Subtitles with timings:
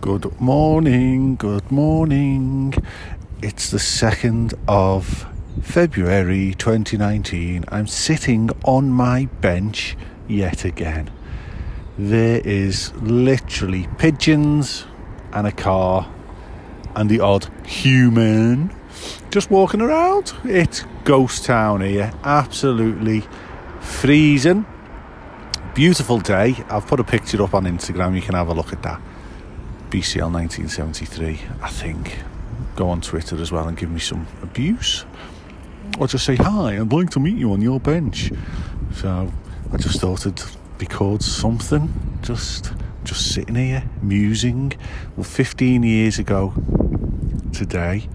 [0.00, 2.72] Good morning, good morning.
[3.42, 5.26] It's the 2nd of
[5.60, 7.66] February 2019.
[7.68, 11.10] I'm sitting on my bench yet again.
[11.98, 14.86] There is literally pigeons
[15.34, 16.10] and a car
[16.96, 18.74] and the odd human
[19.30, 20.32] just walking around.
[20.44, 23.24] It's ghost town here, absolutely
[23.80, 24.64] freezing.
[25.74, 26.64] Beautiful day.
[26.70, 29.02] I've put a picture up on Instagram, you can have a look at that.
[29.90, 32.20] BCL 1973, I think.
[32.76, 35.04] Go on Twitter as well and give me some abuse.
[35.98, 38.32] Or just say, Hi, I'd like to meet you on your bench.
[38.94, 39.32] So
[39.72, 40.44] I just thought it'd
[40.78, 41.92] record something.
[42.22, 42.72] Just
[43.02, 44.72] just sitting here, musing.
[45.16, 46.54] Well, 15 years ago
[47.52, 48.08] today,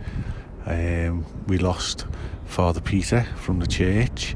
[0.66, 2.06] um, we lost
[2.46, 4.36] Father Peter from the church,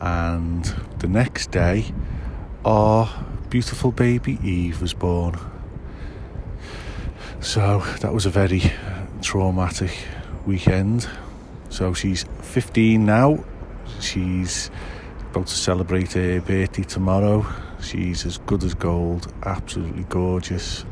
[0.00, 0.64] and
[0.98, 1.86] the next day,
[2.64, 3.08] our
[3.48, 5.38] beautiful baby Eve was born.
[7.44, 8.62] So that was a very
[9.20, 9.92] traumatic
[10.46, 11.06] weekend.
[11.68, 13.44] So she's 15 now.
[14.00, 14.70] She's
[15.30, 17.44] about to celebrate her birthday tomorrow.
[17.82, 20.86] She's as good as gold, absolutely gorgeous.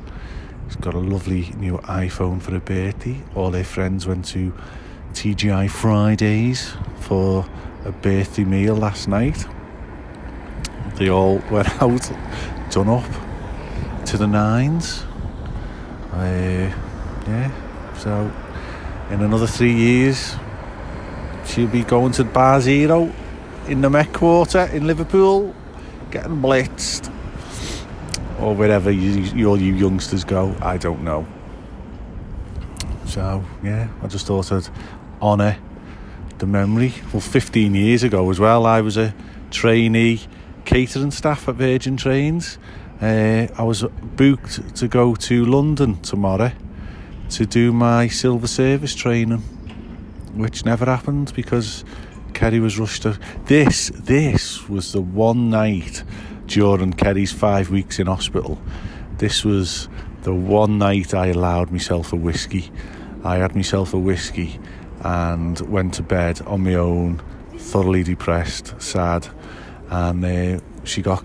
[0.69, 3.19] She's got a lovely new iPhone for her birthday.
[3.34, 4.53] All her friends went to
[5.14, 7.47] TGI Fridays for
[7.86, 9.47] a birthday meal last night.
[10.97, 12.12] They all went out,
[12.70, 13.11] done up
[14.05, 15.06] to the nines.
[16.12, 16.70] Uh,
[17.27, 17.50] yeah,
[17.96, 18.30] so
[19.10, 20.34] in another three years,
[21.46, 23.12] she'll be going to Bar Zero
[23.66, 25.55] in the Met Quarter in Liverpool,
[26.10, 27.10] getting blitzed.
[28.40, 31.27] Or wherever you, all you youngsters go, I don't know.
[33.06, 34.68] So, yeah, I just thought I'd
[35.20, 35.56] honour
[36.38, 36.92] the memory.
[37.12, 39.14] Well, 15 years ago as well, I was a
[39.50, 40.20] trainee
[40.64, 42.58] catering staff at Virgin Trains.
[43.03, 46.53] Uh, I was booked to go to London tomorrow
[47.31, 49.41] to do my silver service training,
[50.35, 51.85] which never happened because
[52.33, 53.18] Kerry was rushed to.
[53.46, 56.05] This, this was the one night
[56.46, 58.63] during Kerry's five weeks in hospital.
[59.19, 59.89] This was
[60.23, 62.70] the one night I allowed myself a whiskey.
[63.24, 64.61] I had myself a whiskey
[65.01, 67.20] and went to bed on my own,
[67.57, 69.27] thoroughly depressed, sad,
[69.90, 71.24] and uh, she got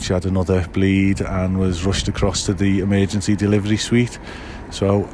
[0.00, 4.18] she had another bleed and was rushed across to the emergency delivery suite.
[4.70, 5.08] So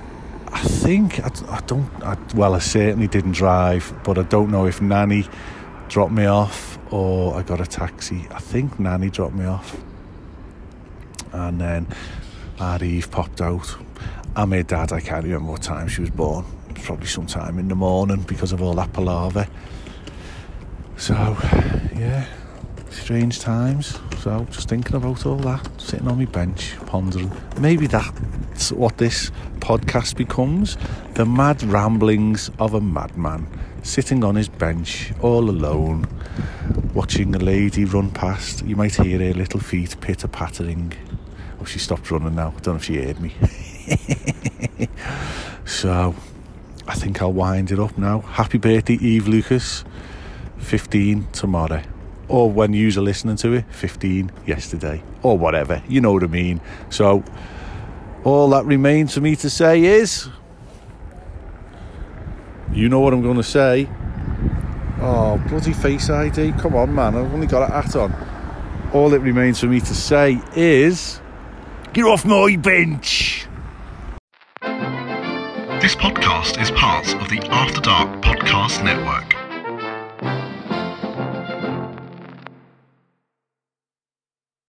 [0.49, 1.89] I think I, I don't.
[2.03, 5.27] I, well, I certainly didn't drive, but I don't know if Nanny
[5.89, 8.27] dropped me off or I got a taxi.
[8.31, 9.77] I think Nanny dropped me off,
[11.33, 11.87] and then
[12.83, 13.77] Eve popped out.
[14.35, 16.45] And my dad, I can't remember what time she was born.
[16.75, 19.47] Probably sometime in the morning because of all that palaver.
[20.97, 21.15] So,
[21.95, 22.27] yeah,
[22.93, 23.99] strange times.
[24.21, 27.31] So, just thinking about all that, sitting on my bench, pondering.
[27.59, 30.77] Maybe that's what this podcast becomes
[31.15, 33.47] the mad ramblings of a madman,
[33.83, 36.07] sitting on his bench, all alone,
[36.95, 38.65] watching a lady run past.
[38.65, 40.93] You might hear her little feet pitter pattering.
[41.61, 42.49] Oh, she stopped running now.
[42.57, 43.35] I don't know if she heard me.
[45.65, 46.15] so,
[46.87, 48.21] I think I'll wind it up now.
[48.21, 49.85] Happy birthday, Eve Lucas.
[50.59, 51.83] 15 tomorrow
[52.29, 55.83] or when you're listening to it, 15 yesterday, or whatever.
[55.89, 56.61] You know what I mean.
[56.91, 57.25] So,
[58.25, 60.29] all that remains for me to say is,
[62.73, 63.89] you know what I'm going to say.
[65.01, 66.53] Oh, bloody face ID.
[66.53, 67.17] Come on, man.
[67.17, 68.15] I've only got a hat on.
[68.93, 71.21] All that remains for me to say is,
[71.93, 73.47] get off my bench.
[75.81, 79.42] This podcast is part of the After Dark Podcast Network.